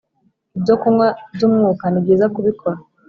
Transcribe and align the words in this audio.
ibyokunywa 0.57 1.07
by 1.35 1.41
Umwuka 1.47 1.85
nibyiza 1.89 2.25
kubikora 2.33 2.77